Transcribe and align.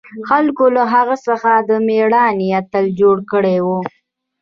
خلقو 0.29 0.65
له 0.75 0.83
هغه 0.93 1.15
څخه 1.27 1.51
د 1.69 1.71
مېړانې 1.87 2.47
اتل 2.61 2.85
جوړ 2.99 3.17
کړى 3.31 3.57
و. 3.65 3.67